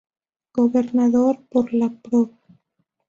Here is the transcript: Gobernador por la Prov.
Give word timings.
Gobernador 0.55 1.43
por 1.47 1.75
la 1.75 1.91
Prov. 1.91 2.31